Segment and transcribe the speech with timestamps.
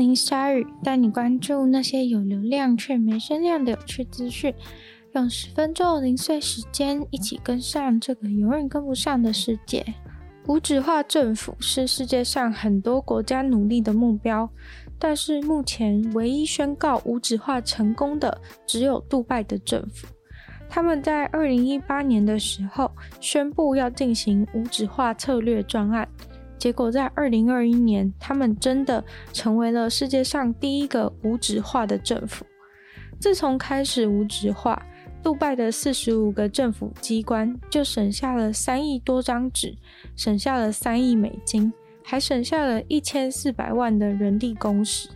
[0.00, 4.54] 欢迎光临鲨语，带你关注那些有流量却没声量的有趣资讯。
[5.12, 9.84] 用十分钟的零碎时间，一起跟上这个永远跟不上的世界。
[10.46, 14.48] 无纸化政府是世界上很多国家努力的目标，
[14.98, 20.06] 但是目前唯一宣告无纸化成功的只有杜拜的政府。
[20.70, 26.08] 他们在二零一八年的时候宣布要进行无纸化策略专案，
[26.60, 32.44] 结果在二零二一年，他们真的成为了世界上第一个无纸化的政府。
[33.18, 34.82] 自从开始无纸化，
[35.22, 39.74] 杜拜的四十五个政府机关就省下了三亿多张纸，
[40.14, 41.72] 省下了三亿美金，
[42.04, 45.08] 还省下了一千四百万的人力工时。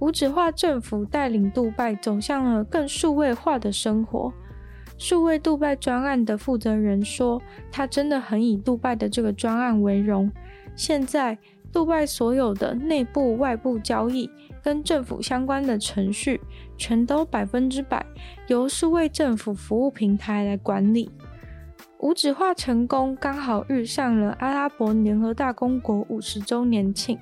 [0.00, 4.32] 无纸化政府带领杜拜走向了更数位化的生活。
[4.98, 10.30] 数位杜拜专案的负责人说：“他真的很以杜拜的这个专案为荣。
[10.76, 11.36] 现在，
[11.72, 14.30] 杜拜所有的内部、外部交易
[14.62, 16.40] 跟政府相关的程序。”
[16.78, 18.04] 全都百分之百
[18.48, 21.10] 由数位政府服务平台来管理。
[22.00, 27.18] 无纸化成功，刚好遇上了阿拉伯联合大公国五十周年庆。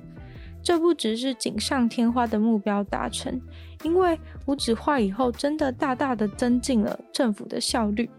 [0.60, 3.40] 这不只是锦上添花的目标达成，
[3.84, 8.10] 因为无纸化以后，真的大大的增进了政府的效率。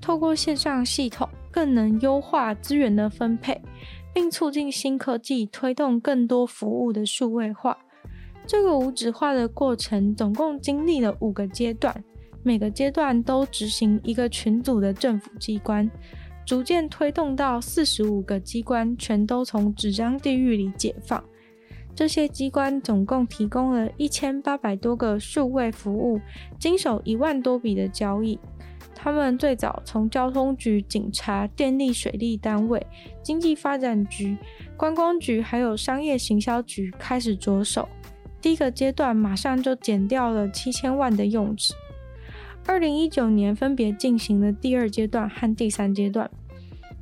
[0.00, 3.60] 透过线上系统，更能优化资源的分配，
[4.12, 7.76] 并促进新科技推动更多服务的数位化。
[8.46, 12.04] 这个无纸化的过程总共经历了五个阶段，
[12.42, 15.88] 每个阶段都执行一个群组的政府机关，
[16.44, 21.22] 逐渐推动到四十五个机关全都从纸张地狱里解放。
[22.00, 26.18] 这些机关总共提供了一千八百多个数位服务，
[26.58, 28.40] 经手一万多笔的交易。
[28.94, 32.86] 他们最早从交通局、警察、电力水利单位、
[33.22, 34.38] 经济发展局、
[34.78, 37.86] 观光局还有商业行销局开始着手。
[38.40, 41.74] 第一个阶段马上就减掉了七千万的用纸。
[42.64, 46.30] 二零一九年分别进行了第二阶段和第三阶段，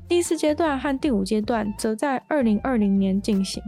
[0.08, 3.62] 第四阶段和第五阶段则在二零二零年进行。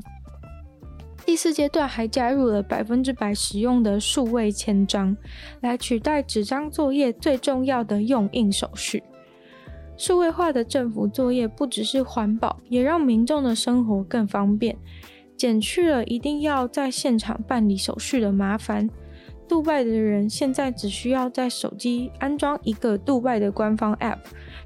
[1.24, 5.16] 第四阶段还加入了百分之百使用的数位签章，
[5.60, 9.02] 来取代纸张作业最重要的用印手续。
[9.96, 14.76] 数位化的政府作业不只是环保，也让民众的生活更方便。
[15.36, 18.90] 减去了一定要在现场办理手续的麻烦。
[19.50, 24.20] 杜拜的人现在只需要在手机安装一个杜拜的官方 App，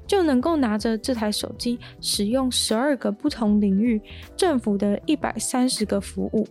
[0.05, 3.99] 就能够拿着这台手机使用十二个不同领域
[4.37, 6.47] 政府的一百三十个服务。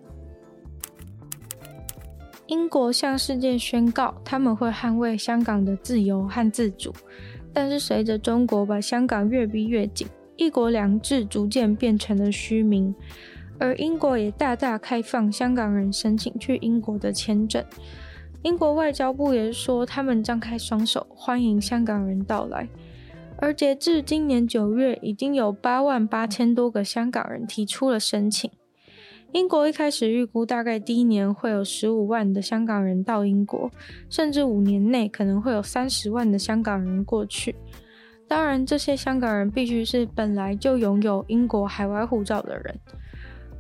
[2.49, 6.93] 英国向世界宣告他们会捍卫香港的自由和自主，
[7.53, 12.93] 但是随着中国把香港越逼越紧，一国两制逐渐变成了虚名。
[13.61, 17.65] 而英国也大大开放香港人申请去英国的签证。
[18.45, 22.69] 英国外交部也说，他们张开双手欢迎香港人到来。
[23.39, 28.51] 而截至今年九月，已经有八万八千多个香港人提出了申请。
[29.33, 33.71] 英国一开始预估，大概第一年会有十五万的香港人到英国，
[34.11, 37.57] 甚至五年内可能会有三十万的香港人过去。
[38.29, 42.79] 当然，这些香港人必须是本来就拥有英国海外护照的人。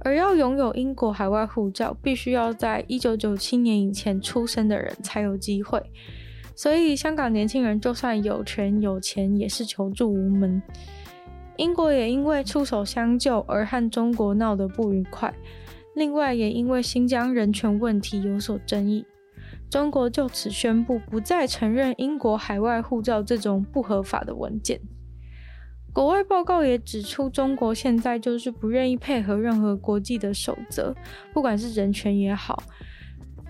[0.04, 5.82] 而要拥有英国海外护照，必须要在一九九七年以前出生的人才有机会。
[6.54, 10.62] 所以，香港年轻人就算有权有钱，也是求助无门。
[11.56, 15.32] 英国也因为出手相救而和中国闹得不愉快。
[15.94, 19.06] 另外，也因为新疆人权问题有所争议，
[19.70, 24.80] 中国就此宣布不再承认英国海外护照这种不合法的文件。
[25.94, 30.92] 国外报告也指出，中国现在就是不愿意配合任何国际的守则，
[31.32, 32.60] 不管是人权也好。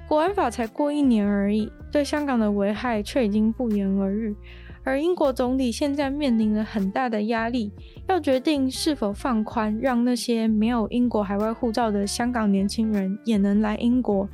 [0.06, 4.36] 国安法才过一年而已，对香港的危害却已经不言而喻。
[4.82, 7.72] 而英国总理现在面临了很大的压力，
[8.06, 14.28] 要决定是否放宽，让那些没有英国海外护照的香港年轻人也能来英国。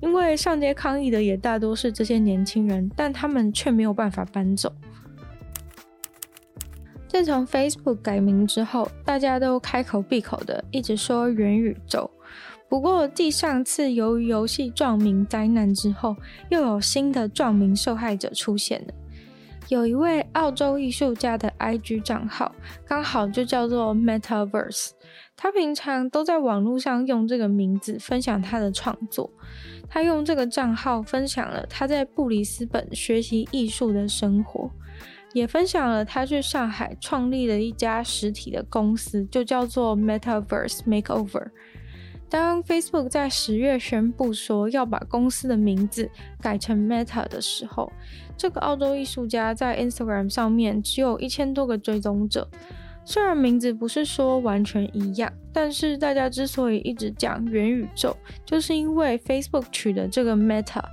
[0.00, 4.72] 因为上街抗议的也大多是这些年轻人，但他们却没有办法搬走。
[7.08, 12.08] 自从 Facebook 改名之后，大家都开口闭口的一直说元宇宙。
[12.68, 16.14] 不过，继上次由于游戏撞名灾难之后，
[16.50, 18.92] 又有新的撞名受害者出现了。
[19.68, 22.54] 有一位澳洲艺术家的 IG 账号，
[22.86, 24.90] 刚好就叫做 Metaverse。
[25.34, 29.30] 他平常都在网络上用这个名字分享他的创作。
[29.88, 34.70] 他用这个账号分享了他在布里斯本学习艺术的生活。
[35.38, 41.48] 也分享了他去上海创立了一家实体的公司，就叫做 Metaverse Makeover。
[42.28, 46.10] 当 Facebook 在十月宣布说要把公司的名字
[46.42, 47.90] 改成 Meta 的时候，
[48.36, 52.46] 这个澳洲艺术家在 Instagram 上面只有一千多个追踪者。
[53.06, 58.14] 虽然名字不是说完全一样，但是大家之所以一直讲元宇宙，
[58.44, 60.84] 就是因为 Facebook 取的这个 Meta，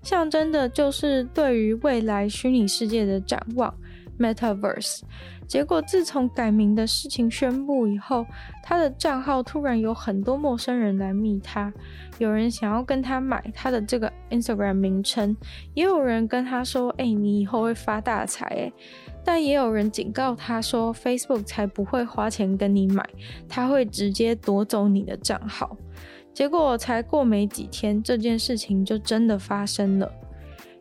[0.00, 3.74] 象征的就是对于未来虚拟世界的展望。
[4.18, 5.00] Metaverse，
[5.46, 8.24] 结果自从改名的事情宣布以后，
[8.62, 11.72] 他的账号突然有很多陌生人来密他，
[12.18, 15.36] 有人想要跟他买他的这个 Instagram 名称，
[15.74, 18.72] 也有人跟他说：“哎、你以后会发大财。”哎，
[19.24, 23.04] 但也有人警告他说：“Facebook 才不会花钱跟你买，
[23.48, 25.76] 他会直接夺走你的账号。”
[26.32, 30.10] 结果才过没几天，这件事情就真的发生了。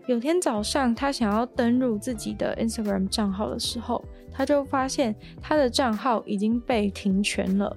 [0.06, 7.76] 有天早上，他想要登入自己的 Instagram 账号的时候，他就发现他的账号已经被停权了。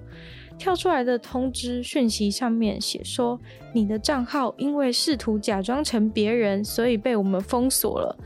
[0.57, 3.39] 跳出来的通知讯息上面写说
[3.73, 8.17] ：“你的账号因为试图假装成别人，所以被我们封锁了。”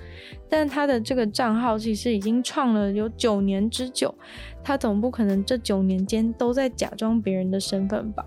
[0.50, 4.16] 但他的这个账号其实已经创了有九年之久，
[4.64, 8.26] 他总不可能这九年间都在假装别人的身份吧？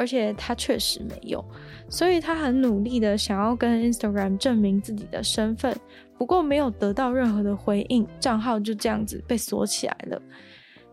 [0.00, 1.44] 而且他确实没有。
[1.90, 5.76] 所以他很努力的想要跟 Instagram 证明自己的身份，
[6.16, 10.22] 不过没有得到任何的回应，账号就这样子被锁起来了。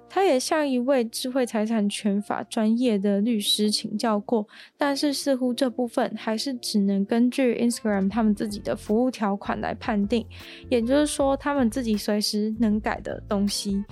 [0.10, 10.26] 他也向一位智慧财产权法专业的律师请教过，但是似乎这部分还是只能根据 Instagram 他们自己的服务条款来判定，
[10.70, 13.84] 也就是说他们自己随时能改的东西。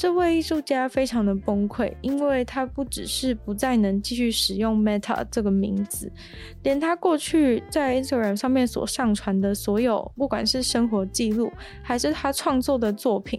[0.00, 6.10] 这位艺术家非常的崩溃，因为他不只是不再能继续使用 Meta 这个名字，
[6.62, 11.52] 连他过去在 Instagram 上面所上传的所有，不管是生活记录
[11.82, 13.38] 还是他创作的作品，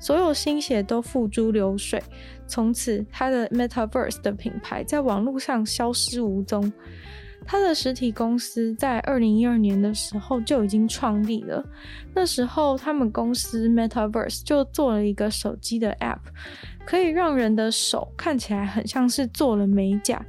[0.00, 2.02] 所有心血都付诸流水。
[2.46, 6.72] 从此，他的 Metaverse 的品牌在网络上消失无踪。
[7.50, 11.64] 他的实体公司在二零一二年的时候就已经创立了。
[12.14, 16.18] 那时候，他们公司 Metaverse 就做了一个手机的 App，
[16.84, 20.22] 可以让人的手看起来很像是做了美甲。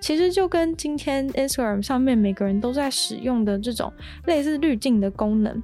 [0.00, 3.90] 其实就跟今天 Instagram 上面每个人都在使用的这种
[4.26, 5.62] 类似滤镜的功能。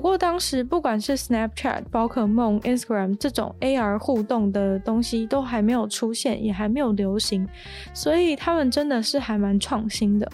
[0.00, 7.46] 不过当时不管是 Snapchat、宝可梦、Instagram 这种 AR 互动的东西都还没有出现，也还没有流行，
[7.92, 10.26] 所以他们真的是还蛮创新的。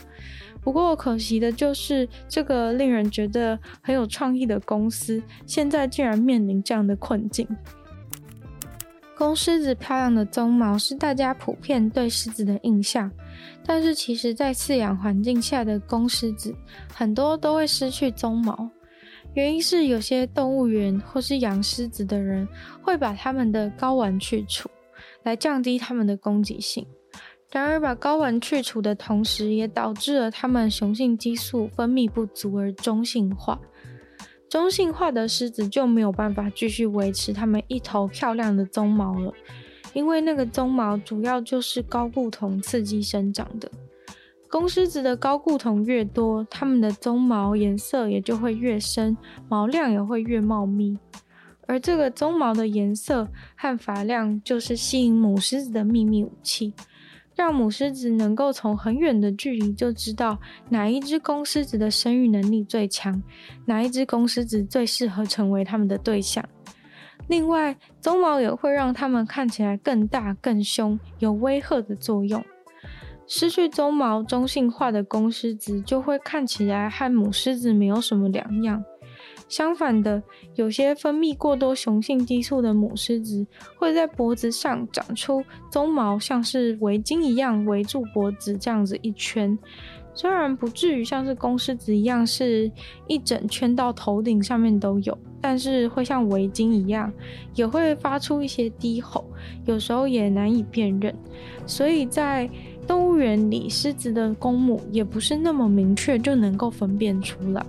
[0.60, 7.44] 不过可惜的就是，这个令人觉得很有创意的公司，现在竟然面临这样的困境。
[9.18, 13.10] 公狮子漂亮的鬃毛是大家普遍对狮子的印象，
[13.64, 16.54] 但是其实在饲养环境下的公狮子，
[16.94, 18.70] 很多都会失去鬃毛。
[19.36, 22.48] 原因是有些动物园或是养狮子的人
[22.80, 24.70] 会把它们的睾丸去除，
[25.24, 26.86] 来降低它们的攻击性。
[27.52, 33.60] 然而，把睾丸去除的同时，也导致了它们雄性激素分泌不足而中性化。
[34.48, 39.30] 中性化的狮子就没有办法继续维持它们一头漂亮的鬃毛了，
[39.92, 43.70] 因为那个鬃毛主要就是睾固酮刺激生长的。
[44.48, 49.16] 公狮子的高固酮越多，它们的鬃毛颜色也就会越深，
[49.48, 50.96] 毛量也会越茂密。
[51.66, 56.72] 而这个鬃毛的颜色和发量，就是吸引母狮子的秘密武器，
[57.34, 60.38] 让母狮子能够从很远的距离就知道
[60.68, 63.20] 哪一只公狮子的生育能力最强，
[63.64, 66.44] 哪一只公狮子最适合成为它们的对象。
[67.26, 72.44] 另外，鬃毛也会让它们看起来更大、更凶，有威吓的作用。
[73.26, 78.84] 失去鬃毛，中性化的公狮子就会看起来和母狮子没有什么两样。
[79.48, 80.22] 相反的，
[80.54, 89.56] 有些分泌过多雄性激素的母狮子会在脖子上长出鬃毛，像是围巾一样围住脖子，这样子一圈。
[90.14, 92.72] 虽然不至于像是公狮子一样是
[93.06, 97.12] 一整圈到头顶上面都有，但是会像围巾一样，
[97.54, 99.24] 也会发出一些低吼，
[99.66, 101.14] 有时候也难以辨认。
[101.66, 102.48] 所以在
[102.86, 107.64] 动物园里，狮子的公母也不是那么明确就能够分辨出来。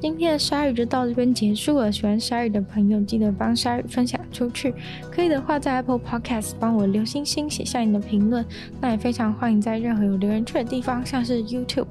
[0.00, 1.90] 今天的鲨鱼就到这边结束了。
[1.90, 4.74] 喜欢鲨鱼的朋友，记得帮鲨鱼分享出去。
[5.10, 8.44] 可以的话，在 Apple Podcast 帮我留星星，写下你的评论。
[8.82, 11.86] 那也非常欢迎在任何有留言区的地方，像是 YouTube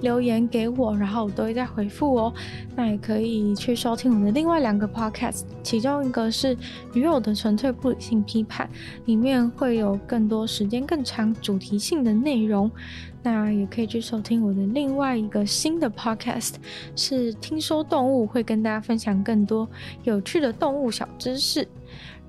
[0.00, 2.32] 留言给我，然后我都会再回复哦。
[2.76, 6.54] 那也可以去收听我的另外两个 Podcast，其中一个是
[6.92, 8.66] 《女友的纯粹不理性批判》，
[9.06, 12.70] 里面会有更多时间更长、主题性的内容。
[13.26, 16.54] 那也可以去收听我的另外一个新的 podcast，
[16.94, 19.68] 是听说动物，会跟大家分享更多
[20.04, 21.66] 有趣的动物小知识。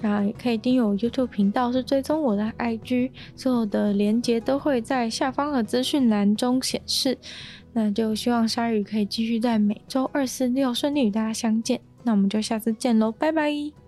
[0.01, 7.15] 那也可以订阅我 YouTube 频道，是追踪我的 IG，所有的连结都会在下方的资讯栏中显示。
[7.73, 11.79] 那就希望鲨鱼可以继续在每周二、四、六顺利与大家相见。
[12.01, 13.86] 那我们就下次见喽，拜拜。